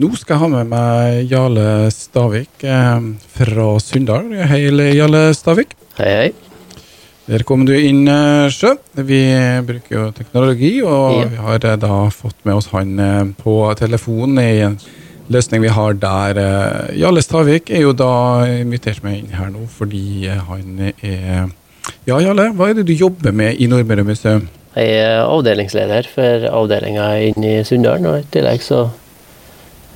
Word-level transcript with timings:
Nå 0.00 0.08
skal 0.16 0.38
jeg 0.38 0.40
ha 0.40 0.48
med 0.54 0.70
meg 0.70 1.28
Jarle 1.28 1.64
Stavik 1.92 2.62
eh, 2.64 3.02
fra 3.36 3.66
Sunndal. 3.82 4.30
Hei, 4.48 4.62
Jarle 4.96 5.20
Stavik. 5.36 5.74
Hei, 5.98 6.12
hei. 6.16 6.30
Der 7.28 7.44
kom 7.46 7.66
du 7.68 7.74
inn, 7.76 8.06
eh, 8.08 8.46
Sjø. 8.50 8.72
Vi 8.96 9.18
bruker 9.68 9.92
jo 9.98 10.06
teknologi, 10.16 10.72
og 10.82 11.18
Ja. 11.20 11.26
vi 11.28 11.36
har 11.44 11.58
eh, 11.68 11.76
da 11.76 11.98
fått 12.08 12.40
med 12.48 12.54
oss 12.56 12.70
han 12.72 12.98
eh, 12.98 13.24
på 13.42 13.58
telefonen 13.76 14.40
i 14.40 14.62
en 14.64 14.78
løsning 15.28 15.60
vi 15.62 15.68
har 15.76 15.92
der. 16.00 16.40
Jarle 16.96 17.20
Stavik 17.22 17.68
er 17.70 17.84
jo 17.84 17.92
da 17.92 18.46
invitert 18.48 19.04
med 19.04 19.18
inn 19.20 19.36
her 19.36 19.52
nå 19.52 19.66
fordi 19.76 20.24
han 20.48 20.88
er 21.02 21.52
Ja, 22.06 22.16
Jarle, 22.22 22.48
hva 22.56 22.70
er 22.70 22.74
det 22.80 22.86
du 22.88 22.94
jobber 22.96 23.32
med 23.34 23.60
i 23.60 23.66
Nordmøre 23.68 24.04
museum? 24.08 24.48
Jeg 24.72 24.88
er 25.04 25.20
avdelingsleder 25.28 26.06
for 26.08 26.48
avdelinga 26.48 27.12
inne 27.28 27.58
i 27.60 27.64
Sunndal, 27.68 28.04
og 28.08 28.20
i 28.22 28.26
tillegg 28.32 28.62
så 28.64 28.86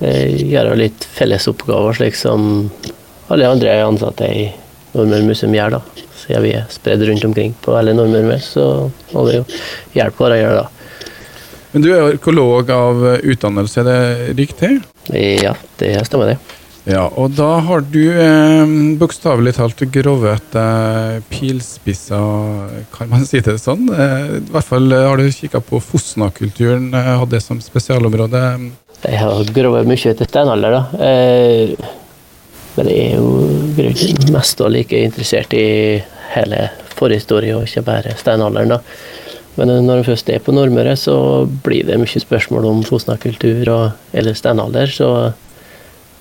eh, 0.01 0.37
gjør 0.37 0.73
jeg 0.73 0.83
litt 0.83 1.09
fellesoppgaver, 1.17 1.99
slik 1.99 2.19
som 2.19 2.69
alle 3.33 3.51
andre 3.51 3.81
ansatte 3.85 4.29
i 4.31 4.47
Nordmøre 4.97 5.27
museum 5.29 5.55
gjør, 5.57 5.79
da. 5.79 6.07
Siden 6.17 6.45
vi 6.47 6.55
er 6.57 6.67
spredd 6.73 7.05
rundt 7.07 7.27
omkring 7.29 7.55
på 7.63 7.75
hele 7.77 7.95
Nordmøre 7.97 8.41
så 8.43 8.67
må 9.13 9.27
vi 9.29 9.39
jo 9.39 9.47
hjelpe 9.97 10.25
hverandre, 10.25 10.65
da. 10.65 10.71
Men 11.73 11.85
du 11.85 11.91
er 11.93 12.15
økolog 12.15 12.71
av 12.73 13.03
utdannelse, 13.21 13.83
er 13.83 13.89
det 13.91 14.37
riktig? 14.39 14.79
Ja, 15.13 15.53
det 15.81 15.99
stemmer 16.09 16.33
det. 16.33 16.39
Ja, 16.87 17.09
og 17.19 17.33
da 17.35 17.49
har 17.67 17.83
du 17.83 18.05
eh, 18.15 18.75
bokstavelig 19.01 19.57
talt 19.57 19.81
grovet 19.91 20.55
eh, 20.55 21.17
pilspisser, 21.33 22.77
kan 22.95 23.11
man 23.11 23.25
si 23.27 23.41
det 23.43 23.57
sånn? 23.59 23.89
Eh, 23.91 24.37
I 24.39 24.53
hvert 24.55 24.69
fall 24.69 24.87
eh, 24.95 25.07
har 25.09 25.19
du 25.19 25.27
kikka 25.27 25.59
på 25.67 25.81
Fosna-kulturen, 25.83 26.93
eh, 26.95 27.11
hadde 27.19 27.35
det 27.35 27.43
som 27.43 27.59
spesialområde. 27.63 28.43
Jeg 29.05 29.21
har 29.21 29.53
grovet 29.55 29.87
mye 29.89 30.11
etter 30.11 30.29
steinalder, 30.29 30.73
da. 30.73 31.05
Eh, 31.05 31.77
men 32.77 32.89
jeg 32.91 33.13
er 33.13 33.21
jo 33.21 34.33
mest 34.35 34.61
og 34.65 34.73
like 34.73 34.99
interessert 35.05 35.55
i 35.57 36.01
hele 36.35 36.67
forhistorie, 36.97 37.55
og 37.57 37.69
ikke 37.69 37.85
bare 37.87 38.17
steinalderen, 38.21 38.77
da. 38.77 38.81
Men 39.57 39.73
når 39.87 40.03
en 40.03 40.09
først 40.11 40.29
er 40.33 40.43
på 40.45 40.53
Nordmøre, 40.53 40.97
så 41.01 41.47
blir 41.65 41.87
det 41.89 41.97
mye 42.01 42.21
spørsmål 42.21 42.67
om 42.69 42.83
Fosna-kultur 42.85 43.71
eller 43.73 44.37
steinalder, 44.37 44.93
så 44.93 45.11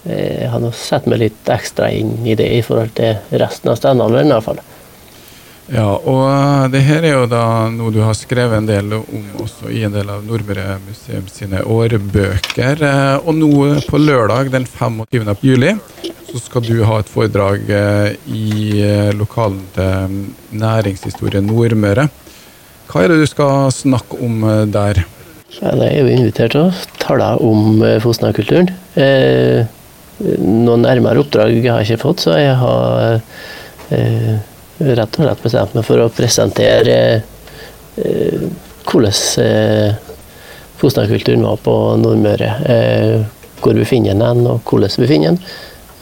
eh, 0.08 0.44
jeg 0.46 0.52
har 0.53 0.64
nå 0.64 0.72
satt 0.76 1.09
meg 1.12 1.23
litt 1.26 1.52
ekstra 1.52 1.92
inn 1.92 2.22
i 2.23 2.38
det 2.40 2.48
i 2.56 2.64
forhold 2.64 2.96
til 2.96 3.40
resten 3.42 3.72
av 3.72 3.80
steinalderen, 3.81 4.31
i 4.31 4.36
hvert 4.38 4.48
fall. 4.48 4.64
Ja, 5.74 5.88
og 5.98 6.20
eh, 6.30 6.66
det 6.76 6.82
her 6.86 7.06
er 7.08 7.16
jo 7.16 7.30
da 7.30 7.44
noe 7.74 7.90
du 7.94 7.98
har 8.06 8.14
skrevet 8.18 8.60
en 8.60 8.68
del 8.70 8.92
om 9.00 9.24
også 9.42 9.72
i 9.74 9.82
en 9.88 9.96
del 9.96 10.12
av 10.14 10.22
Nordmøre 10.28 10.76
museum 10.86 11.26
sine 11.32 11.64
årbøker. 11.66 12.84
Eh, 12.86 13.16
Og 13.26 13.34
nå 13.40 13.50
på 13.90 14.02
lørdag 14.02 14.52
den 14.54 14.68
25. 14.70 15.34
juli 15.42 15.74
så 16.30 16.42
skal 16.44 16.66
du 16.68 16.84
ha 16.86 17.00
et 17.02 17.10
foredrag 17.10 17.66
eh, 17.72 18.14
i 18.30 18.84
lokalen 19.18 19.64
til 19.74 20.20
Næringshistorie 20.62 21.42
Nordmøre. 21.42 22.10
Hva 22.92 23.02
er 23.02 23.14
det 23.16 23.24
du 23.24 23.30
skal 23.30 23.72
snakke 23.74 24.22
om 24.22 24.44
der? 24.70 25.02
Ja, 25.56 25.72
jeg 25.72 25.88
er 25.88 26.02
jo 26.04 26.12
invitert 26.14 26.54
til 26.54 26.68
å 26.68 26.74
tale 27.02 27.32
om 27.42 27.80
Fosna-kulturen. 28.04 28.70
Eh, 29.00 29.66
noen 30.40 30.86
nærmere 30.86 31.24
oppdrag 31.24 31.58
har 31.66 31.82
jeg 31.82 31.96
ikke 31.96 32.04
fått, 32.06 32.22
så 32.28 32.38
jeg 32.38 32.54
har 32.60 33.18
eh, 33.96 34.36
rett 34.80 35.20
og 35.20 35.23
slett 35.26 35.44
bestemt 35.45 35.76
meg 35.78 35.86
for 35.88 36.04
å 36.04 36.09
presentere 36.14 36.98
eh, 37.95 38.48
hvordan 38.86 39.45
eh, 39.45 40.02
Fosna-kulturen 40.76 41.45
var 41.48 41.62
på 41.64 41.73
Nordmøre. 42.02 42.50
Eh, 42.68 43.22
hvor 43.64 43.78
vi 43.78 43.86
finner 43.88 44.18
den, 44.20 44.44
og 44.46 44.68
hvordan 44.68 44.92
vi 45.02 45.08
finner 45.09 45.31
den. 45.34 45.40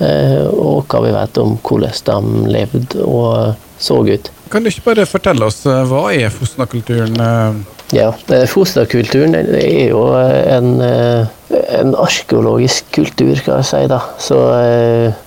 Eh, 0.03 0.47
og 0.49 0.87
hva 0.89 1.03
vi 1.05 1.13
vet 1.13 1.37
om 1.39 1.53
hvordan 1.61 1.93
de 2.09 2.49
levde 2.51 3.05
og 3.05 3.53
så 3.79 3.99
ut. 4.07 4.31
Kan 4.51 4.65
du 4.65 4.71
ikke 4.71 4.87
bare 4.89 5.05
fortelle 5.09 5.45
oss 5.45 5.61
eh, 5.69 5.83
hva 5.87 6.07
er 6.15 6.33
Fosna-kulturen? 6.33 7.13
eh? 7.21 7.61
Ja, 7.93 8.09
eh, 8.33 8.47
Fosna-kulturen 8.49 9.37
er 9.37 9.91
jo 9.91 10.07
en, 10.17 10.81
en 10.81 11.93
arkeologisk 12.01 12.89
kultur, 12.97 13.35
skal 13.37 13.61
jeg 13.61 13.69
si. 13.69 13.83
da. 13.93 14.01
Så 14.17 14.39
eh, 14.57 15.22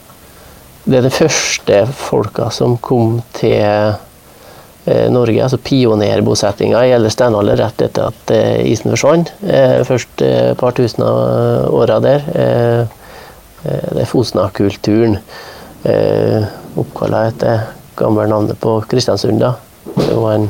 det 0.87 1.01
er 1.01 1.07
de 1.09 1.11
første 1.11 1.79
folka 1.99 2.47
som 2.55 2.77
kom 2.79 3.17
til 3.35 3.59
eh, 3.59 5.09
Norge, 5.11 5.41
altså 5.43 5.59
pionerbosettinga 5.59 6.85
eldre 6.95 7.11
steinalder 7.11 7.59
rett 7.59 7.83
etter 7.89 8.13
at 8.13 8.31
eh, 8.35 8.61
isen 8.71 8.93
forsvant. 8.95 9.33
Eh, 9.43 9.81
Først 9.89 10.23
et 10.23 10.55
par 10.61 10.77
tusen 10.79 11.03
av 11.03 11.75
åra 11.75 11.99
der. 12.05 12.23
Det 13.67 13.99
er 13.99 14.07
Fosna-kulturen. 14.07 15.17
Oppkalla 16.79 17.25
etter 17.33 17.65
gamle 17.99 18.29
navnet 18.31 18.61
på 18.63 18.77
Kristiansund. 18.87 19.43
da. 19.43 19.57
Det 19.97 20.15
var 20.15 20.37
en 20.37 20.49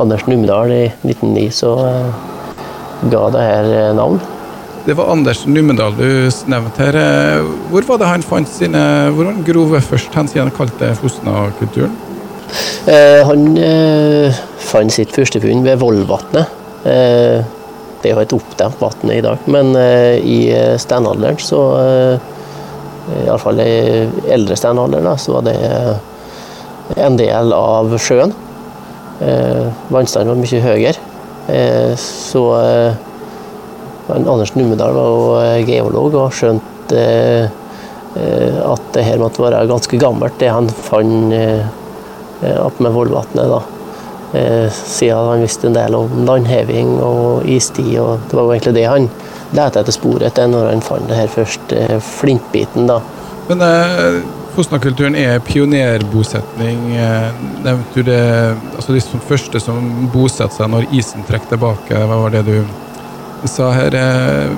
Anders 0.00 0.26
Numedal 0.26 0.74
i 0.74 0.84
1909 1.06 1.46
som 1.54 1.78
ga 3.12 3.24
det 3.36 3.46
her 3.46 3.94
navn. 3.94 4.18
Det 4.86 4.94
var 4.96 5.10
Anders 5.12 5.42
Numedal 5.46 5.92
du 5.98 6.06
nevnte 6.48 6.86
her. 6.86 6.96
Eh, 6.96 7.48
Hvor 7.70 7.84
var 7.88 8.00
det 8.00 8.08
han 8.08 8.24
fant 8.24 8.48
sine 8.48 8.80
Hvor 9.12 9.28
han 9.28 9.42
grove 9.44 9.80
først 9.84 10.14
hen, 10.16 10.28
siden 10.30 10.48
han 10.48 10.56
kalte 10.56 10.94
Fosna-kulturen? 10.98 11.92
Eh, 12.88 13.20
han 13.28 13.44
eh, 13.60 14.38
fant 14.70 14.92
sitt 14.92 15.12
første 15.14 15.40
funn 15.42 15.62
ved 15.66 15.78
Vollvatnet. 15.82 16.48
Eh, 16.88 17.44
det 18.00 18.08
er 18.08 18.16
jo 18.16 18.22
et 18.24 18.32
oppdemt 18.32 18.80
vann 18.80 19.12
i 19.12 19.20
dag, 19.22 19.42
men 19.52 19.74
eh, 19.76 20.16
i 20.24 20.38
eh, 20.56 20.78
steinalderen, 20.80 21.36
så 21.38 21.60
Iallfall 23.26 23.60
i 23.60 23.74
eldre 24.32 24.56
steinalder, 24.56 25.04
da, 25.04 25.12
så 25.20 25.36
var 25.36 25.46
det 25.46 25.56
en 27.04 27.16
del 27.18 27.52
av 27.54 27.92
sjøen. 28.00 28.32
Vannstanden 29.90 30.30
var 30.30 30.38
mye 30.38 30.60
høyere. 30.62 31.96
Så 31.98 32.44
eh, 34.10 34.14
han 34.16 34.28
Anders 34.28 34.54
Numedal 34.54 34.94
var 34.96 35.10
jo 35.10 35.24
eh, 35.40 35.66
geolog 35.68 36.16
og 36.20 36.36
skjønte 36.36 37.00
eh, 37.00 38.60
at 38.66 38.88
det 38.94 39.04
her 39.06 39.20
måtte 39.22 39.42
være 39.42 39.66
ganske 39.70 39.98
gammelt, 40.02 40.38
det 40.40 40.50
han 40.50 40.68
fant 40.68 41.34
eh, 41.36 41.62
eh, 42.42 42.58
opp 42.58 42.80
med 42.82 42.96
Vollvatnet. 42.96 43.46
da. 43.50 43.60
Siden 44.70 45.26
han 45.26 45.40
visste 45.42 45.66
en 45.66 45.74
del 45.74 45.94
om 45.98 46.20
landheving 46.22 47.00
og 47.02 47.46
istid, 47.50 47.96
og 47.98 48.28
det 48.30 48.36
var 48.38 48.44
jo 48.44 48.52
egentlig 48.54 48.74
det 48.76 48.84
han 48.86 49.08
lette 49.56 49.80
etter 49.82 49.94
sporet 49.94 50.28
etter 50.28 50.50
når 50.50 50.68
han 50.70 50.84
fant 50.84 51.08
det 51.10 51.18
her 51.18 51.32
første 51.32 51.78
eh, 51.78 51.96
flintbiten. 51.98 52.86
da. 52.90 53.00
Men 53.48 53.64
eh, 53.66 54.20
Fosna-kulturen 54.50 55.14
er 55.14 55.38
pionerbosetning. 55.46 56.78
Nevnte 57.62 57.94
du 57.94 58.08
det 58.08 58.22
Altså 58.74 58.96
de 58.96 59.20
første 59.28 59.60
som 59.62 60.08
bosatte 60.10 60.58
seg 60.58 60.72
når 60.72 60.88
isen 60.98 61.22
trekker 61.28 61.52
tilbake, 61.52 61.94
hva 61.94 62.18
var 62.24 62.34
det 62.34 62.42
du 62.48 62.56
sa 63.48 63.70
her? 63.72 63.94
Eh, 63.94 64.50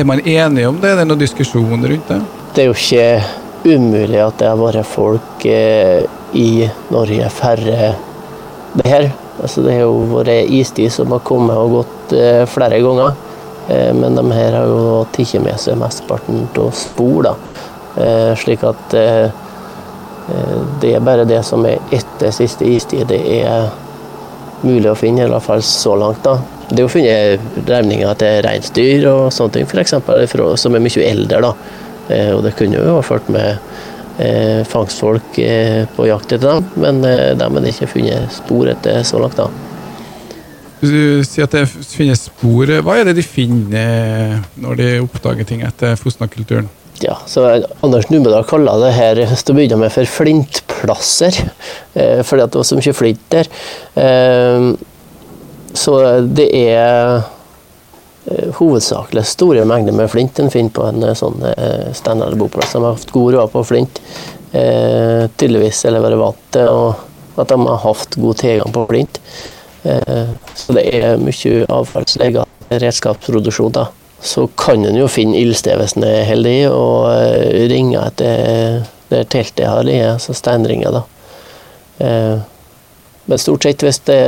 er 0.00 0.04
man 0.04 0.20
enig 0.20 0.68
om 0.68 0.80
det? 0.80 0.90
Er 0.90 1.00
det 1.00 1.08
noen 1.08 1.20
diskusjon 1.20 1.84
rundt 1.84 2.08
det? 2.10 2.20
Det 2.54 2.64
er 2.64 2.70
jo 2.70 2.76
ikke 2.76 3.76
umulig 3.76 4.20
at 4.22 4.38
det 4.40 4.48
har 4.50 4.58
vært 4.60 4.88
folk 4.88 5.46
eh, 5.50 6.02
i 6.36 6.66
Norge 6.92 7.30
færre 7.32 7.92
det 8.76 8.88
her. 8.90 9.08
Altså, 9.36 9.62
det 9.62 9.76
har 9.76 9.86
jo 9.86 10.02
vært 10.14 10.50
istid 10.52 10.92
som 10.92 11.12
har 11.14 11.24
kommet 11.26 11.56
og 11.56 11.78
gått 11.80 12.16
eh, 12.16 12.42
flere 12.50 12.82
ganger. 12.84 13.22
Men 13.66 14.14
de 14.14 14.22
her 14.30 14.54
har 14.54 14.68
jo 14.70 15.00
tatt 15.10 15.40
med 15.42 15.58
seg 15.58 15.74
mesteparten 15.80 16.44
av 16.54 16.68
spor. 16.78 17.26
da. 17.26 17.32
Slik 18.38 18.62
at 18.62 18.94
det 20.78 20.92
er 20.92 21.02
bare 21.02 21.24
det 21.26 21.40
som 21.42 21.66
er 21.66 21.82
etter 21.90 22.30
siste 22.30 22.62
istid 22.62 23.08
det 23.10 23.18
er 23.40 23.66
mulig 24.62 24.86
å 24.92 24.94
finne, 24.94 25.26
i 25.26 25.32
hvert 25.32 25.42
fall 25.42 25.66
så 25.66 25.96
langt. 25.98 26.22
da. 26.22 26.38
Det 26.68 26.80
er 26.80 26.82
jo 26.82 26.90
funnet 26.90 27.68
revninger 27.70 28.16
til 28.18 28.40
reinsdyr 28.46 29.04
og 29.12 29.26
sånne 29.34 29.52
ting, 29.54 29.68
eksempel, 29.78 30.24
som 30.58 30.74
er 30.74 30.82
mye 30.82 31.04
eldre. 31.06 31.40
da. 31.44 31.52
Eh, 32.10 32.32
Og 32.34 32.42
det 32.42 32.56
kunne 32.58 32.80
jo 32.80 32.96
ha 32.96 33.02
ført 33.06 33.28
med 33.30 33.58
eh, 34.18 34.64
fangstfolk 34.66 35.38
eh, 35.38 35.84
på 35.96 36.06
jakt 36.08 36.32
etter 36.32 36.48
dem, 36.56 36.64
men 36.76 37.04
eh, 37.04 37.34
dem 37.38 37.56
er 37.56 37.60
det 37.66 37.74
ikke 37.74 37.92
funnet 37.94 38.32
spor 38.34 38.66
etter 38.72 39.02
så 39.06 39.20
langt. 39.22 39.36
da. 39.36 39.46
Du 40.80 41.22
sier 41.24 41.46
at 41.46 41.54
det 41.56 41.66
finnes 41.68 42.26
spor. 42.28 42.66
Hva 42.84 42.98
er 43.00 43.08
det 43.08 43.16
de 43.16 43.22
finner 43.24 44.42
når 44.60 44.76
de 44.76 44.90
oppdager 45.04 45.46
ting 45.48 45.62
etter 45.66 45.94
Fosna-kulturen? 45.96 46.68
Ja, 47.00 47.18
så 47.28 47.44
Anders 47.84 48.08
Numedal 48.08 48.44
kaller 48.48 48.80
det 48.80 48.92
her 48.96 49.18
til 49.22 49.52
å 49.52 49.56
begynne 49.56 49.78
med 49.82 49.92
for 49.92 50.08
flintplasser, 50.08 51.36
eh, 51.94 52.22
fordi 52.24 52.46
det 52.46 52.60
var 52.60 52.68
så 52.68 52.78
mye 52.78 52.94
flint 52.96 53.24
der. 53.32 53.50
Eh, 55.76 55.80
så 55.80 56.20
det 56.20 56.48
er 56.56 57.20
eh, 58.26 58.48
hovedsakelig 58.58 59.26
store 59.28 59.66
mengder 59.68 59.92
med 59.92 60.10
flint 60.10 60.38
en 60.40 60.50
finner 60.50 60.72
på 60.72 60.86
en 60.88 61.04
eh, 61.04 61.16
sånn 61.16 61.44
standard 61.94 62.38
boplass. 62.40 62.72
De 62.72 62.82
har 62.82 62.96
hatt 62.96 63.12
god 63.12 63.36
råd 63.36 63.52
på 63.52 63.66
flint. 63.74 64.00
Eh, 64.52 65.28
tydeligvis 65.36 65.84
eller 65.84 66.04
vært 66.04 66.22
vant 66.22 66.48
til 66.56 66.72
at 67.36 67.52
de 67.52 67.60
har 67.66 67.84
hatt 67.84 68.16
god 68.16 68.40
tilgang 68.40 68.72
på 68.72 68.86
flint. 68.88 69.20
Eh, 69.86 70.32
så 70.54 70.76
det 70.76 70.86
er 70.96 71.20
mye 71.20 71.66
avfallslegal 71.68 72.46
redskapsproduksjon 72.68 73.74
da, 73.76 73.86
så 74.20 74.46
kan 74.58 74.84
en 74.86 74.96
jo 74.98 75.06
finne 75.10 75.38
ildsted 75.38 75.78
hvis 75.78 75.94
en 75.98 76.06
er 76.08 76.24
heldig, 76.26 76.58
og 76.72 77.12
eh, 77.12 77.66
ringe 77.70 78.00
etter 78.02 78.86
det 79.12 79.26
teltet 79.30 79.68
har 79.68 79.86
ligget, 79.86 80.16
altså 80.16 80.34
steinringer, 80.34 80.96
da. 80.96 81.04
Eh, 82.02 82.38
men 83.26 83.42
stort 83.42 83.66
sett, 83.66 83.82
hvis 83.82 84.00
det, 84.06 84.18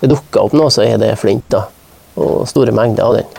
det 0.00 0.10
dukker 0.12 0.44
opp 0.44 0.56
noe, 0.56 0.70
så 0.70 0.84
er 0.86 0.96
det 1.00 1.12
flint, 1.20 1.46
da. 1.52 1.64
Og 2.18 2.46
store 2.50 2.74
mengder 2.74 3.04
av 3.04 3.18
den. 3.18 3.36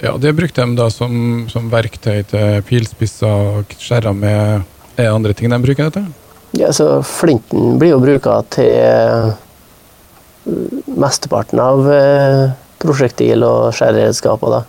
Ja, 0.00 0.14
Det 0.16 0.32
brukte 0.36 0.62
de 0.62 0.76
da 0.78 0.88
som, 0.94 1.46
som 1.50 1.70
verktøy 1.72 2.22
til 2.30 2.62
pilspisser 2.68 3.26
og 3.58 3.74
skjærer 3.78 4.14
med 4.14 4.62
Er 4.98 5.04
det 5.04 5.12
andre 5.14 5.34
ting 5.34 5.50
de 5.50 5.58
bruker 5.62 5.90
dette? 5.90 6.04
Ja, 6.58 6.72
så 6.72 7.02
Flinten 7.06 7.78
blir 7.78 7.92
jo 7.92 8.00
bruka 8.02 8.40
til 8.50 9.34
mesteparten 10.98 11.60
av 11.62 11.84
prosjektil 12.82 13.44
og 13.46 13.74
skjæreredskaper. 13.76 14.50
da. 14.56 14.62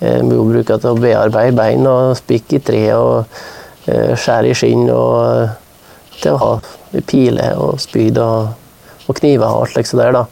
Eh, 0.00 0.20
bruker 0.20 0.76
til 0.76 0.92
å 0.92 1.00
bearbeide 1.00 1.56
bein 1.56 1.86
og 1.88 2.16
spikke 2.18 2.58
i 2.58 2.64
tre 2.64 2.82
og 2.92 3.38
eh, 3.88 4.12
skjære 4.12 4.50
i 4.50 4.56
skinn. 4.56 4.90
Og 4.92 5.14
eh, 5.24 5.54
til 6.20 6.34
å 6.36 6.40
ha 6.42 7.00
piler 7.08 7.56
og 7.60 7.80
spyd 7.80 8.18
og, 8.20 8.52
og 9.06 9.16
kniver 9.20 9.48
og 9.48 9.64
alt 9.64 9.76
slikt 9.76 9.96
der. 9.96 10.12
da. 10.16 10.26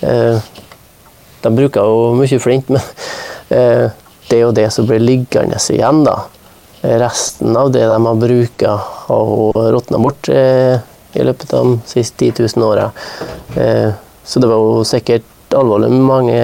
De 0.00 1.52
bruker 1.54 1.84
jo 1.84 2.14
mye 2.18 2.38
flint, 2.40 2.70
men 2.72 2.80
det 3.48 4.38
er 4.38 4.42
jo 4.42 4.54
det 4.56 4.70
som 4.72 4.88
blir 4.88 5.02
liggende 5.02 5.60
igjen. 5.70 6.02
da. 6.06 6.16
Resten 7.04 7.56
av 7.56 7.70
det 7.72 7.84
de 7.88 7.98
har 8.06 8.18
brukt, 8.20 8.64
har 8.64 9.70
råtna 9.76 10.00
bort 10.00 10.28
i 10.28 11.22
løpet 11.24 11.54
av 11.54 11.70
de 11.70 11.78
siste 11.88 12.30
10 12.32 12.48
000 12.56 12.66
åra. 12.66 12.90
Så 14.24 14.40
det 14.40 14.48
var 14.48 14.60
jo 14.60 14.84
sikkert 14.88 15.54
alvorlig 15.54 15.90
mange 15.92 16.38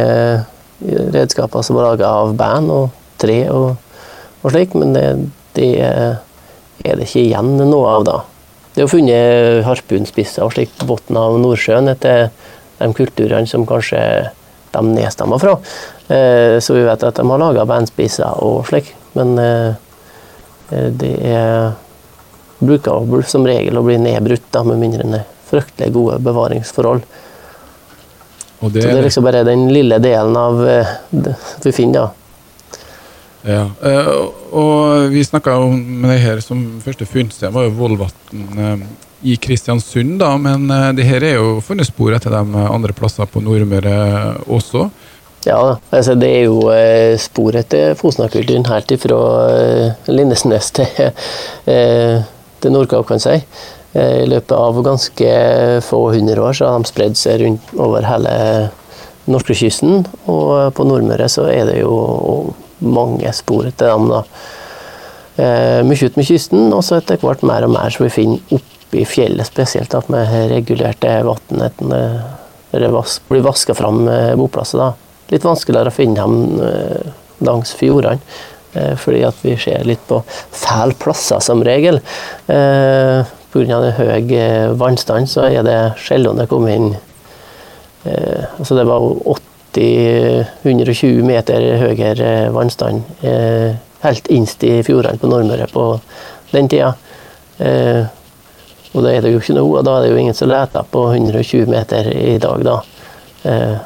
redskaper 1.13 1.63
som 1.63 1.77
var 1.77 1.91
laga 1.91 2.09
av 2.09 2.35
band 2.39 2.73
og 2.73 2.89
tre 3.21 3.43
og, 3.53 3.77
og 4.41 4.53
slik, 4.53 4.75
men 4.79 4.95
det, 4.97 5.05
det, 5.59 5.71
er 5.81 6.97
det 6.97 7.09
ikke 7.09 7.25
igjen 7.27 7.57
noe 7.61 7.97
av 7.99 8.07
da. 8.09 8.19
Det 8.71 8.81
er 8.81 8.87
jo 8.87 8.93
funnet 8.93 9.65
harpunspisser 9.67 10.47
og 10.47 10.55
slik 10.55 10.73
på 10.79 10.89
bunnen 10.89 11.19
av 11.21 11.37
Nordsjøen 11.43 11.91
etter 11.93 12.31
de 12.81 12.93
kulturene 12.97 13.49
som 13.49 13.67
kanskje 13.69 14.01
de 14.71 14.83
nedstammer 14.95 15.39
fra. 15.39 15.59
Eh, 16.09 16.59
så 16.59 16.75
vi 16.75 16.85
vet 16.87 17.03
at 17.03 17.17
de 17.17 17.27
har 17.31 17.43
laga 17.43 17.67
bandspiser 17.67 18.43
og 18.45 18.65
slik, 18.71 18.93
men 19.19 19.37
eh, 19.39 19.73
det 20.71 21.15
er 21.27 21.73
bruker 22.61 23.25
som 23.27 23.47
regel 23.49 23.81
å 23.81 23.85
bli 23.87 23.99
nedbrutt, 23.99 24.47
da, 24.53 24.63
med 24.67 24.79
mindre 24.83 25.07
enn 25.07 25.19
fryktelig 25.51 25.91
gode 25.95 26.21
bevaringsforhold. 26.23 27.03
Og 28.61 28.73
det, 28.75 28.83
så 28.85 28.91
det 28.91 28.99
er 28.99 29.07
liksom 29.07 29.25
bare 29.25 29.45
den 29.49 29.69
lille 29.73 29.99
delen 30.03 30.37
av 30.37 30.61
eh, 30.69 30.97
det 31.11 31.37
vi 31.65 31.75
finner, 31.75 32.09
da. 32.09 32.17
Ja, 33.41 33.63
og 34.53 35.07
vi 35.09 35.23
snakka 35.25 35.55
om 35.65 36.03
det 36.05 36.19
her 36.21 36.43
som 36.45 36.61
første 36.85 37.07
funnsted, 37.09 37.49
var 37.55 37.65
jo 37.65 37.71
Vollvatn 37.79 38.83
i 39.23 39.37
Kristiansund, 39.37 40.19
da. 40.23 40.35
Men 40.41 40.69
uh, 40.71 40.91
det 40.97 41.09
her 41.09 41.27
er 41.27 41.39
jo 41.39 41.59
funnet 41.65 41.89
spor 41.89 42.17
etter 42.17 42.35
de 42.35 42.67
andre 42.67 42.97
plasser 42.97 43.29
på 43.31 43.43
Nordmøre 43.45 43.97
også. 44.49 44.89
Ja, 45.47 45.61
altså 45.89 46.15
det 46.21 46.29
er 46.37 46.49
jo 46.51 46.69
spor 47.17 47.57
etter 47.57 47.95
Fosna-kulturen 47.97 48.67
helt 48.69 48.93
fra 49.01 49.21
Lindesnes 50.13 50.69
til, 50.77 51.13
til 52.61 52.75
Nordkapp, 52.75 53.07
kan 53.09 53.23
jeg 53.23 53.25
si. 53.41 53.69
Eh, 53.93 54.23
I 54.23 54.29
løpet 54.31 54.53
av 54.55 54.83
ganske 54.87 55.31
få 55.83 56.03
hundre 56.15 56.43
år 56.43 56.55
så 56.55 56.71
har 56.71 56.83
de 56.83 56.91
spredd 56.91 57.19
seg 57.19 57.43
rundt 57.43 57.73
over 57.79 58.07
hele 58.07 58.35
norskekysten. 59.31 60.05
Og 60.31 60.71
på 60.77 60.87
Nordmøre 60.87 61.29
så 61.31 61.49
er 61.51 61.67
det 61.71 61.81
jo 61.83 61.95
mange 62.81 63.33
spor 63.37 63.67
etter 63.69 63.91
dem. 63.91 64.11
da. 64.13 64.23
Eh, 65.41 65.81
mye 65.87 66.07
ut 66.07 66.19
med 66.19 66.29
kysten, 66.29 66.69
og 66.73 66.85
så 66.85 67.01
etter 67.01 67.21
hvert 67.23 67.43
mer 67.47 67.67
og 67.67 67.75
mer 67.75 67.91
så 67.91 68.05
vi 68.05 68.13
finner 68.13 68.61
oppi 68.91 69.07
fjellet, 69.07 69.47
spesielt 69.47 69.95
at 69.95 70.11
med 70.11 70.29
regulerte 70.51 71.21
vann. 71.25 71.63
Det 72.71 72.91
blir 73.31 73.47
vaska 73.47 73.75
fram 73.75 74.05
boplasser. 74.39 74.93
Litt 75.31 75.47
vanskeligere 75.47 75.91
å 75.93 75.95
finne 75.95 76.19
dem 76.19 76.63
eh, 76.67 77.13
langs 77.47 77.75
fjordene. 77.79 78.19
Fordi 78.71 79.25
at 79.27 79.35
vi 79.43 79.57
ser 79.59 79.83
litt 79.83 80.05
på 80.07 80.21
fæle 80.55 80.95
plasser 80.95 81.41
som 81.43 81.59
regel. 81.67 81.97
Pga. 83.51 83.79
høy 83.99 84.07
høye 84.15 84.71
vannstand 84.79 85.27
så 85.31 85.49
er 85.49 85.65
det 85.67 85.79
sjelden 85.99 86.39
det 86.39 86.47
kommer 86.51 86.71
inn 86.71 86.93
eh, 88.07 88.45
altså 88.59 88.77
Det 88.79 88.85
var 88.87 89.01
80-120 89.75 91.27
meter 91.27 91.67
høyere 91.83 92.51
vannstand 92.55 93.03
eh, 93.27 93.75
helt 94.05 94.31
innst 94.31 94.63
i 94.67 94.83
fjordene 94.87 95.19
på 95.19 95.27
Nordmøre 95.31 95.67
på 95.73 95.85
den 96.55 96.71
tida. 96.71 96.95
Eh, 98.91 98.97
og 98.97 99.05
da 99.05 99.13
er 99.15 99.23
det 99.23 99.35
jo 99.35 99.41
ikke 99.43 99.55
noe, 99.55 99.79
og 99.79 99.85
da 99.87 99.99
er 99.99 100.07
det 100.07 100.11
jo 100.11 100.19
ingen 100.19 100.35
som 100.35 100.51
leter 100.51 100.87
på 100.91 101.05
120 101.15 101.71
meter 101.71 102.11
i 102.11 102.39
dag, 102.43 102.65
da. 102.67 102.81
Eh, 103.43 103.77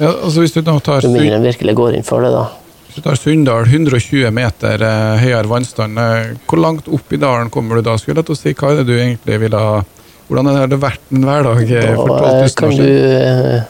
ja, 0.00 0.10
altså 0.10 0.40
hvis 0.40 0.54
du 0.56 0.62
da 0.64 0.78
tar... 0.80 1.04
Med 1.06 1.20
mindre 1.20 1.38
en 1.38 1.46
virkelig 1.46 1.76
går 1.76 1.98
inn 1.98 2.06
for 2.06 2.24
det, 2.24 2.32
da. 2.34 2.48
Hvis 2.90 2.98
du 2.98 3.04
tar 3.04 3.18
Sunndal, 3.20 3.68
120 3.68 4.32
meter 4.34 4.82
eh, 4.82 5.20
høyere 5.22 5.46
vannstand, 5.50 5.98
eh, 6.00 6.32
hvor 6.50 6.58
langt 6.58 6.88
opp 6.90 7.12
i 7.14 7.20
dalen 7.20 7.52
kommer 7.54 7.78
du 7.78 7.86
da? 7.86 7.94
Skulle 8.00 8.24
jeg 8.26 8.40
si, 8.40 8.54
Hva 8.56 8.72
er 8.72 8.80
det 8.80 8.88
du 8.88 8.96
egentlig 8.96 9.36
vil 9.44 9.54
ha 9.54 9.82
Hvordan 10.30 10.46
har 10.54 10.68
det 10.70 10.78
vært 10.78 11.14
en 11.14 11.26
hverdag 11.26 11.70
eh, 11.74 11.92
for 11.98 12.10
12 12.10 12.18
000 12.22 12.66
år 12.66 12.74
siden? 12.74 13.62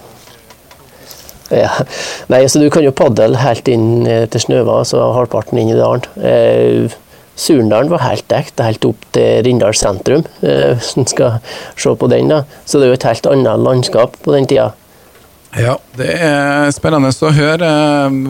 Ja. 1.50 1.70
Nei, 2.30 2.42
altså 2.44 2.60
Du 2.62 2.68
kan 2.72 2.84
jo 2.84 2.94
padle 2.96 3.40
helt 3.42 3.68
inn 3.68 4.04
til 4.06 4.40
Snøva, 4.44 4.78
altså 4.84 5.02
halvparten 5.16 5.58
inn 5.58 5.72
i 5.72 5.78
dalen. 5.78 6.04
Eh, 7.40 7.46
Surndalen 7.46 7.90
var 7.90 8.04
helt 8.04 8.28
dekt, 8.28 8.60
helt 8.60 8.84
opp 8.84 9.04
til 9.12 9.42
Rindal 9.44 9.74
sentrum, 9.74 10.24
eh, 10.42 10.76
hvis 10.76 10.96
en 10.96 11.06
skal 11.06 11.40
se 11.76 11.94
på 11.96 12.08
den. 12.08 12.28
da. 12.28 12.44
Så 12.64 12.78
det 12.78 12.86
er 12.86 12.92
jo 12.92 13.00
et 13.00 13.08
helt 13.08 13.26
annet 13.26 13.58
landskap 13.58 14.16
på 14.22 14.32
den 14.32 14.46
tida. 14.46 14.72
Ja, 15.58 15.78
det 15.96 16.12
er 16.14 16.70
spennende 16.70 17.10
å 17.10 17.32
høre. 17.34 17.68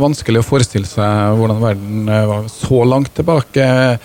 Vanskelig 0.01 0.41
å 0.41 0.47
forestille 0.47 0.87
seg 0.89 1.37
hvordan 1.37 1.61
verden 1.61 2.09
eh, 2.09 2.27
var 2.27 2.49
så 2.49 2.85
langt 2.85 3.12
tilbake. 3.15 3.99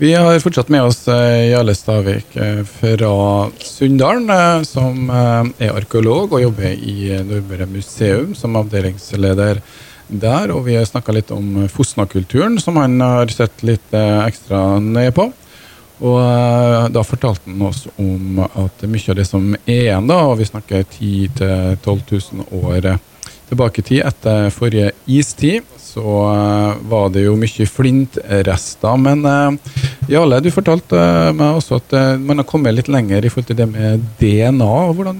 Vi 0.00 0.14
har 0.14 0.38
fortsatt 0.40 0.68
med 0.68 0.82
oss 0.82 1.06
eh, 1.08 1.50
Jarle 1.52 1.74
Stavik 1.74 2.36
eh, 2.36 2.62
fra 2.64 3.48
Sunndalen, 3.64 4.64
som 4.64 5.08
er 5.10 5.72
arkeolog 5.72 6.32
og 6.32 6.42
jobber 6.42 6.72
i 6.72 7.16
Nordmøre 7.24 7.68
museum 7.68 8.34
som 8.34 8.56
avdelingsleder 8.60 9.62
der. 10.10 10.54
Og 10.54 10.64
vi 10.66 10.76
har 10.78 10.88
snakka 10.88 11.14
litt 11.14 11.30
om 11.34 11.68
Fosna-kulturen, 11.70 12.58
som 12.62 12.80
han 12.80 13.00
har 13.02 13.30
sett 13.34 13.64
litt 13.66 13.94
ekstra 13.94 14.80
nøye 14.82 15.14
på. 15.16 15.30
Og 16.00 16.16
eh, 16.16 16.88
da 16.94 17.04
fortalte 17.04 17.50
han 17.50 17.62
oss 17.68 17.84
om 18.00 18.40
at 18.40 18.84
mye 18.88 19.12
av 19.12 19.18
det 19.18 19.26
som 19.28 19.52
er 19.66 19.82
igjen, 19.82 20.08
da, 20.08 20.22
og 20.30 20.38
vi 20.40 20.48
snakker 20.48 20.86
10 20.86 21.10
000-12 21.36 22.04
000 22.40 22.64
år 22.64 22.94
tilbake 23.50 23.82
i 23.82 23.84
tid, 23.84 24.00
etter 24.06 24.48
forrige 24.54 24.92
istid, 25.10 25.66
så 25.82 26.06
var 26.88 27.10
det 27.12 27.24
jo 27.26 27.34
mye 27.36 27.66
flintrester. 27.66 29.00
Men 29.02 29.58
Jarle, 30.08 30.38
du 30.38 30.52
fortalte 30.54 31.00
meg 31.34 31.58
også 31.58 31.80
at 31.80 31.96
man 32.22 32.38
har 32.38 32.46
kommet 32.46 32.76
litt 32.78 32.88
lenger 32.88 33.26
i 33.26 33.32
forhold 33.32 33.50
til 33.50 33.58
det 33.58 33.66
med 33.72 34.06
DNA. 34.22 34.70
Hvordan 34.94 35.18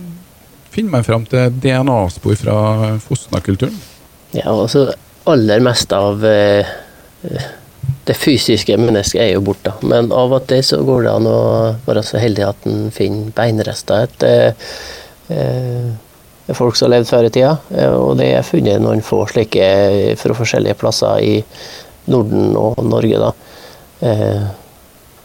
finner 0.70 0.94
man 0.94 1.08
fram 1.08 1.26
til 1.26 1.50
DNA-spor 1.58 2.38
fra 2.38 2.60
Fosna-kulturen? 3.02 3.74
Ja, 4.36 4.50
altså 4.52 4.88
aller 5.30 5.60
mest 5.64 5.92
av 5.92 6.22
det 8.10 8.16
fysiske 8.18 8.76
mennesket 8.80 9.20
er 9.22 9.32
jo 9.34 9.44
borte. 9.44 9.72
Men 9.86 10.10
av 10.14 10.32
og 10.34 10.46
til 10.50 10.62
så 10.66 10.80
går 10.86 11.04
det 11.06 11.12
an 11.12 11.28
å 11.30 11.40
være 11.86 12.04
så 12.06 12.20
heldig 12.22 12.46
at 12.46 12.68
en 12.70 12.88
finner 12.94 13.34
beinrester 13.36 14.06
etter 14.06 14.54
eh, 15.30 15.90
folk 16.56 16.76
som 16.76 16.88
har 16.88 16.96
levd 16.96 17.10
før 17.10 17.28
i 17.28 17.32
tida. 17.34 17.52
Eh, 17.76 17.94
og 17.94 18.16
det 18.20 18.32
er 18.34 18.46
funnet 18.46 18.82
noen 18.82 19.04
få 19.04 19.22
slike 19.30 19.68
fra 20.20 20.36
forskjellige 20.38 20.78
plasser 20.80 21.22
i 21.22 21.36
Norden 22.10 22.56
og 22.58 22.80
Norge. 22.86 23.20
da. 23.20 23.32
Eh, 24.08 24.46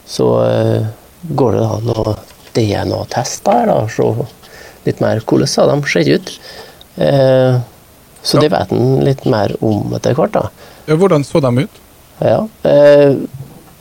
så 0.05 0.29
eh, 0.45 0.89
går 1.33 1.57
det 1.57 1.67
an 1.77 1.93
å 1.95 2.17
DNA-teste 2.55 3.55
her, 3.55 3.71
da, 3.71 3.79
se 3.91 4.11
litt 4.85 5.01
mer 5.01 5.23
hvordan 5.25 5.81
de 5.81 5.89
ser 5.89 6.11
ut. 6.13 6.35
Eh, 8.25 8.29
så 8.29 8.41
det 8.41 8.49
vet 8.53 8.71
en 8.73 8.99
litt 9.05 9.25
mer 9.29 9.55
om 9.61 9.93
etter 9.95 10.17
hvert. 10.17 10.33
da. 10.33 10.49
Ja, 10.89 10.97
hvordan 10.97 11.25
så 11.25 11.41
de 11.43 11.65
ut? 11.65 11.81
Ja. 12.19 12.47
Eh, 12.63 13.13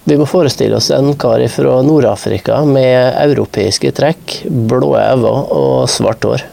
vi 0.04 0.16
må 0.20 0.26
forestille 0.28 0.76
oss 0.76 0.90
en 0.92 1.14
kar 1.16 1.40
fra 1.48 1.78
Nord-Afrika 1.82 2.60
med 2.68 3.14
europeiske 3.24 3.92
trekk, 3.96 4.42
blå 4.44 4.92
øyne 5.00 5.32
og 5.56 5.88
svart 5.88 6.26
hår. 6.28 6.44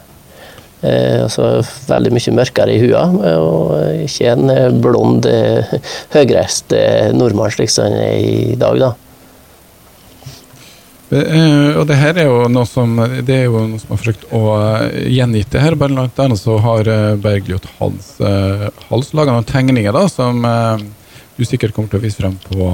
Eh, 0.81 1.19
altså 1.25 1.60
veldig 1.89 2.13
mye 2.15 2.36
mørkere 2.39 2.74
i 2.74 2.79
hua, 2.81 3.03
og 3.38 4.05
ikke 4.07 4.31
en 4.31 4.79
blond, 4.81 5.27
eh, 5.27 5.75
høyreist 6.15 6.74
eh, 6.74 7.12
nordmann 7.13 7.51
slik 7.53 7.69
som 7.69 7.89
han 7.89 8.00
er 8.00 8.15
i 8.24 8.55
dag. 8.55 8.79
da. 8.79 8.93
Eh, 11.11 11.75
og 11.75 11.83
det 11.89 11.97
her 11.99 12.15
er 12.21 12.29
jo 12.29 12.45
noe 12.47 12.67
som 12.67 12.95
det 12.95 13.35
er 13.35 13.49
jo 13.49 13.65
noe 13.67 13.81
som 13.81 13.91
har 13.91 13.99
forsøkt 13.99 14.29
å 14.31 14.41
eh, 14.55 15.09
gjengitt 15.11 15.51
det 15.51 15.63
her. 15.63 15.75
Blant 15.79 16.21
annet 16.23 16.39
så 16.39 16.55
har 16.63 16.87
eh, 16.87 17.19
Bergljot 17.19 17.67
Hals, 17.79 18.13
Hals 18.87 19.11
laga 19.17 19.35
noen 19.35 19.47
tegninger 19.47 19.91
da, 19.95 20.05
som 20.11 20.39
du 21.35 21.43
sikkert 21.47 21.75
kommer 21.75 21.91
til 21.91 21.99
å 21.99 22.03
vise 22.03 22.21
frem 22.21 22.37
på 22.45 22.67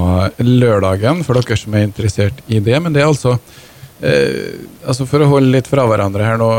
lørdagen, 0.44 1.24
for 1.26 1.38
dere 1.38 1.58
som 1.58 1.74
er 1.74 1.88
interessert 1.88 2.42
i 2.46 2.60
det. 2.62 2.78
Men 2.82 2.94
det 2.94 3.02
er 3.02 3.10
altså 3.10 3.38
altså 3.98 5.08
For 5.10 5.24
å 5.24 5.26
holde 5.26 5.50
litt 5.50 5.66
fra 5.66 5.82
hverandre 5.90 6.22
her 6.22 6.36
nå 6.38 6.52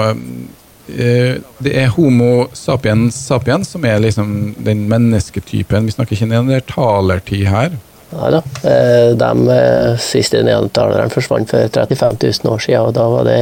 Det 0.92 1.72
er 1.72 1.94
Homo 1.96 2.50
sapiens 2.52 3.16
sapiens 3.16 3.70
som 3.72 3.86
er 3.88 4.02
liksom 4.04 4.58
den 4.60 4.82
mennesketypen. 4.92 5.88
Vi 5.88 5.94
snakker 5.96 6.18
ikke 6.18 6.28
neandertalertid 6.34 7.46
her. 7.48 7.78
Nei 8.10 8.30
da. 8.34 8.40
Eh, 8.66 9.12
De 9.20 9.30
eh, 9.54 9.98
siste 10.02 10.42
neandertalerne 10.46 11.12
forsvant 11.14 11.50
for 11.52 11.68
35 11.70 12.18
000 12.44 12.54
år 12.54 12.64
siden, 12.64 12.88
og 12.90 12.94
da 12.98 13.06
var 13.12 13.28
det 13.28 13.40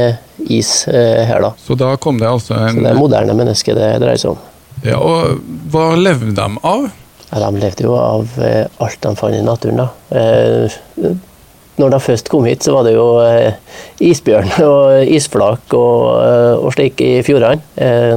is 0.52 0.72
eh, 0.92 1.22
her, 1.28 1.40
da. 1.46 1.52
Så 1.64 1.76
da 1.80 1.94
kom 1.96 2.18
det 2.20 2.28
altså 2.28 2.54
Så 2.58 2.74
det 2.82 2.90
er 2.92 2.98
moderne 2.98 3.36
mennesker 3.38 3.78
det 3.78 3.94
dreier 4.02 4.20
seg 4.20 4.34
om. 4.34 4.42
ja, 4.84 4.98
Og 5.00 5.40
hva 5.72 5.86
levde 5.96 6.34
de 6.36 6.48
av? 6.62 6.88
Ja, 7.30 7.40
de 7.46 7.62
levde 7.62 7.84
jo 7.84 7.96
av 8.00 8.28
alt 8.40 9.00
de 9.04 9.14
fant 9.16 9.36
i 9.36 9.40
naturen, 9.44 9.82
da. 9.82 9.88
Når 11.78 11.92
de 11.94 11.98
først 12.02 12.28
kom 12.32 12.46
hit, 12.48 12.64
så 12.66 12.72
var 12.74 12.86
det 12.88 12.94
jo 12.96 13.04
isbjørn 14.02 14.48
og 14.66 15.10
isflak 15.14 15.74
og, 15.78 16.06
og 16.64 16.72
slik 16.74 17.00
i 17.04 17.10
fjordene. 17.26 17.60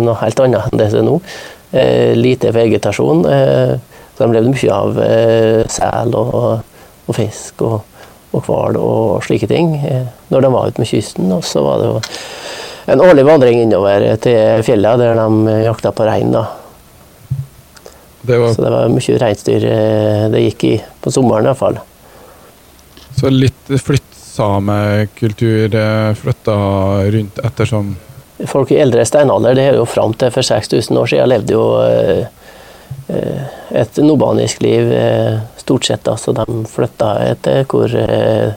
Noe 0.02 0.16
helt 0.24 0.40
annet 0.44 0.72
enn 0.72 0.82
det 0.82 0.88
som 0.94 1.04
er 1.04 1.08
nå. 1.10 1.18
Lite 2.18 2.52
vegetasjon. 2.56 3.22
Eh, 4.22 4.22
Så 4.22 4.24
de 4.28 4.34
levde 4.36 4.54
mye 4.54 4.72
av 4.76 5.00
eh, 5.04 5.64
sel 5.68 6.16
og, 6.16 6.62
og 7.08 7.16
fisk 7.18 7.62
og, 7.66 7.82
og 8.32 8.44
hval 8.48 8.78
og 8.78 9.24
slike 9.26 9.48
ting. 9.48 9.76
eh, 9.82 10.06
Når 10.30 10.42
de 10.42 10.48
var 10.54 10.68
ute 10.68 10.80
med 10.82 10.88
kysten. 10.88 11.32
Og 11.32 11.44
så 11.44 11.62
var 11.66 11.78
det 11.82 11.88
jo 11.90 12.00
en 12.92 13.02
årlig 13.02 13.26
vandring 13.26 13.62
innover 13.62 14.18
til 14.22 14.64
fjellet 14.66 15.00
der 15.00 15.16
de 15.20 15.28
jakta 15.66 15.92
på 15.96 16.04
rein. 16.08 16.32
da. 16.32 16.46
Det 18.22 18.38
var 18.38 18.54
Så 18.54 18.62
det 18.62 18.72
var 18.72 18.88
mye 18.94 19.18
reinsdyr 19.18 19.64
eh, 19.66 20.30
det 20.30 20.40
gikk 20.46 20.64
i, 20.64 20.82
på 21.02 21.12
sommeren 21.14 21.46
i 21.46 21.48
hvert 21.50 21.58
fall. 21.58 21.78
Så 23.18 23.30
litt 23.34 23.68
flyttsamekultur 23.68 25.76
eh, 25.76 26.14
flytta 26.18 26.56
rundt 27.18 27.40
ettersom 27.44 27.96
Folk 28.50 28.72
i 28.74 28.80
eldre 28.82 29.04
steinalder, 29.06 29.54
det 29.54 29.68
er 29.70 29.76
jo 29.78 29.86
fram 29.86 30.16
til 30.18 30.32
for 30.34 30.42
6000 30.42 30.98
år 30.98 31.06
siden, 31.12 31.30
levde 31.30 31.54
jo 31.54 31.78
eh, 31.84 32.10
eh, 32.10 32.26
et 33.72 33.98
nobanisk 33.98 34.62
liv 34.62 34.92
eh, 34.94 35.40
stort 35.58 35.86
sett. 35.86 36.04
da, 36.04 36.18
Så 36.18 36.32
de 36.32 36.46
flytta 36.70 37.14
etter 37.32 37.64
hvor 37.70 37.96
eh, 37.96 38.54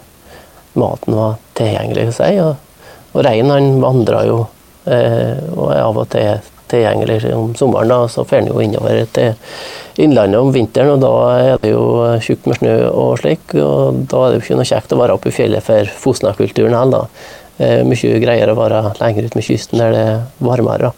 maten 0.78 1.16
var 1.18 1.38
tilgjengelig. 1.54 2.08
å 2.08 2.16
seg. 2.18 2.40
Og, 2.42 2.82
og 3.14 3.24
reinen 3.26 3.78
vandra 3.82 4.24
jo, 4.26 4.40
eh, 4.86 5.38
og 5.54 5.70
er 5.74 5.84
av 5.84 6.02
og 6.02 6.10
til 6.14 6.50
tilgjengelig 6.70 7.34
om 7.34 7.54
sommeren. 7.54 7.92
da, 7.92 8.08
Så 8.08 8.24
drar 8.24 8.40
han 8.42 8.50
jo 8.50 8.60
innover 8.60 9.04
til 9.12 9.34
innlandet 9.96 10.40
om 10.40 10.50
vinteren, 10.52 10.96
og 10.96 11.00
da 11.04 11.14
er 11.38 11.62
det 11.62 11.70
jo 11.70 11.86
tjukt 12.24 12.48
med 12.50 12.58
snø 12.58 12.74
og 12.90 13.18
slik. 13.22 13.54
Og 13.54 14.04
da 14.10 14.24
er 14.24 14.32
det 14.32 14.40
jo 14.40 14.44
ikke 14.46 14.58
noe 14.58 14.72
kjekt 14.72 14.94
å 14.94 15.00
være 15.00 15.14
oppe 15.18 15.30
i 15.30 15.36
fjellet 15.36 15.62
for 15.62 15.96
Fosna-kulturen 16.02 16.74
heller. 16.74 17.08
Eh, 17.62 17.84
mye 17.86 18.18
greiere 18.18 18.50
å 18.54 18.58
være 18.58 18.82
lenger 18.98 19.28
ut 19.28 19.36
med 19.38 19.46
kysten 19.46 19.78
der 19.78 19.94
det 19.94 20.04
er 20.10 20.22
varmere. 20.42 20.90
da, 20.90 20.92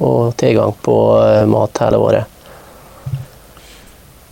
Og 0.00 0.36
tilgang 0.40 0.72
på 0.80 0.96
eh, 1.20 1.44
mat 1.44 1.84
hele 1.84 2.00
året. 2.00 2.39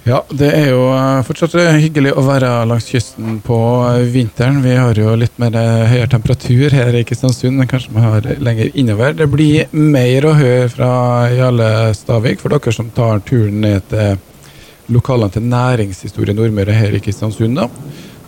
Ja, 0.08 0.22
det 0.32 0.48
er 0.56 0.70
jo 0.70 0.86
eh, 0.94 1.18
fortsatt 1.26 1.52
hyggelig 1.82 2.14
å 2.16 2.22
være 2.24 2.48
langs 2.70 2.86
kysten 2.88 3.42
på 3.44 3.58
eh, 3.90 4.06
vinteren. 4.08 4.62
Vi 4.64 4.72
har 4.72 4.96
jo 4.96 5.12
litt 5.20 5.34
mer 5.42 5.52
eh, 5.60 5.84
høyere 5.90 6.08
temperatur 6.14 6.72
her 6.72 6.96
i 6.96 7.02
Kristiansund 7.04 7.60
enn 7.60 7.68
kanskje 7.68 7.92
vi 7.92 8.04
har 8.06 8.28
lenger 8.40 8.70
innover. 8.72 9.12
Det 9.18 9.28
blir 9.28 9.68
mer 9.76 10.24
å 10.24 10.32
høre 10.38 10.70
fra 10.72 10.90
Jarle 11.34 11.70
Stavik 11.98 12.40
for 12.40 12.56
dere 12.56 12.72
som 12.72 12.88
tar 12.96 13.20
turen 13.28 13.60
ned 13.66 13.84
til 13.92 14.16
lokalene 14.96 15.34
til 15.34 15.44
Næringshistorie 15.44 16.36
Nordmøre 16.36 16.72
her 16.72 16.96
i 16.96 17.02
Kristiansund. 17.04 17.60
da. 17.60 17.68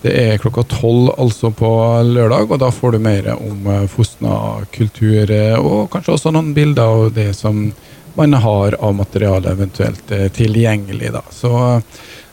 Det 0.01 0.13
er 0.17 0.39
klokka 0.41 0.63
tolv 0.65 1.11
altså 1.21 1.51
på 1.53 1.71
lørdag, 2.09 2.49
og 2.49 2.61
da 2.63 2.71
får 2.73 2.95
du 2.95 3.03
mer 3.05 3.27
om 3.35 3.67
eh, 3.69 3.87
Fosna-kultur, 3.89 5.29
eh, 5.29 5.57
og 5.57 5.91
kanskje 5.93 6.15
også 6.15 6.33
noen 6.33 6.55
bilder 6.57 6.89
av 6.89 7.11
det 7.17 7.31
som 7.37 7.67
man 8.15 8.39
har 8.43 8.77
av 8.81 8.95
materiale 8.95 9.53
eventuelt 9.53 10.11
eh, 10.15 10.29
tilgjengelig. 10.35 11.13
da. 11.15 11.23
Så 11.35 11.51
jeg 11.53 11.83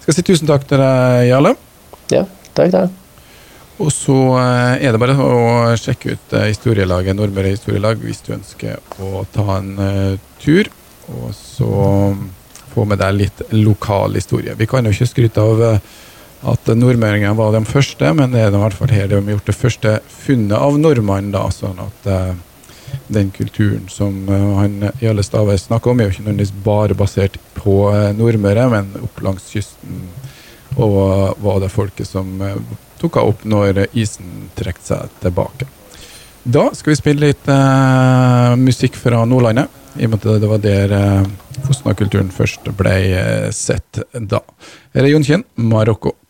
skal 0.02 0.14
jeg 0.14 0.20
si 0.20 0.28
tusen 0.32 0.50
takk 0.50 0.68
til 0.70 0.82
deg, 0.82 1.28
Jarle. 1.32 1.54
Ja, 2.14 2.24
takk, 2.54 2.72
takk. 2.72 3.04
Og 3.78 3.92
så 3.94 4.16
eh, 4.40 4.88
er 4.88 4.96
det 4.96 5.02
bare 5.02 5.18
å 5.22 5.76
sjekke 5.78 6.16
ut 6.16 6.34
eh, 6.34 6.50
historielaget, 6.50 7.18
Nordmøre 7.18 7.54
historielag 7.54 8.02
hvis 8.02 8.24
du 8.26 8.34
ønsker 8.38 8.82
å 9.04 9.22
ta 9.34 9.60
en 9.60 9.76
eh, 9.84 10.26
tur. 10.42 10.72
Og 11.14 11.30
så 11.36 11.70
få 12.74 12.86
med 12.86 13.00
deg 13.02 13.16
litt 13.18 13.46
lokal 13.56 14.18
historie. 14.18 14.58
Vi 14.58 14.68
kan 14.70 14.86
jo 14.86 14.94
ikke 14.94 15.10
skryte 15.10 15.46
av 15.46 15.64
eh, 15.66 15.94
at 16.48 16.70
nordmøringene 16.78 17.38
var 17.38 17.56
de 17.56 17.64
første, 17.66 18.12
men 18.14 18.34
det 18.34 18.44
er 18.44 18.54
i 18.54 18.62
hvert 18.62 18.78
fall 18.78 18.94
her 18.94 19.10
de 19.10 19.18
har 19.18 19.38
gjort 19.38 19.50
det 19.50 19.58
første 19.58 19.94
funnet 20.14 20.58
av 20.58 20.78
nordmannen. 20.78 21.32
da, 21.34 21.48
sånn 21.54 21.80
at 21.82 22.10
eh, 22.14 22.36
den 23.08 23.32
kulturen 23.32 23.86
som 23.92 24.28
han 24.28 24.68
han 24.68 24.92
Jarle 25.00 25.24
Stave 25.24 25.58
snakker 25.58 25.92
om, 25.92 26.00
er 26.00 26.10
jo 26.10 26.16
ikke 26.16 26.26
nødvendigvis 26.26 26.66
bare 26.66 26.98
basert 26.98 27.38
på 27.58 27.80
eh, 27.94 28.12
Nordmøre, 28.18 28.68
men 28.74 28.92
opp 29.04 29.22
langs 29.26 29.48
kysten. 29.54 30.04
Og 30.78 31.38
var 31.42 31.62
det 31.64 31.72
folket 31.74 32.10
som 32.10 32.38
eh, 32.44 32.60
tok 33.02 33.18
henne 33.18 33.34
opp 33.34 33.48
når 33.48 33.84
isen 33.98 34.50
trekk 34.58 34.82
seg 34.84 35.18
tilbake. 35.24 35.70
Da 36.48 36.70
skal 36.76 36.94
vi 36.94 37.00
spille 37.00 37.32
litt 37.32 37.50
eh, 37.52 38.54
musikk 38.60 38.96
fra 39.00 39.24
Nordlandet, 39.28 39.74
i 39.98 40.06
og 40.06 40.14
med 40.14 40.22
at 40.22 40.42
det 40.44 40.52
var 40.52 40.62
der 40.64 40.94
eh, 40.96 41.28
Fosna-kulturen 41.66 42.30
først 42.32 42.70
ble 42.78 42.96
eh, 43.18 43.50
sett 43.56 44.04
da. 44.14 44.44
Her 44.96 45.08
er 45.08 45.12
Jon 45.12 45.28
Kinn, 45.28 45.44
'Marokko'. 45.58 46.18